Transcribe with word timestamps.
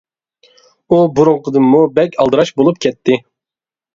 ئۇ 0.95 1.01
بۇرۇنقىدىنمۇ 1.19 1.83
بەك 1.99 2.17
ئالدىراش 2.23 2.53
بولۇپ 2.61 2.79
كەتتى. 2.87 3.19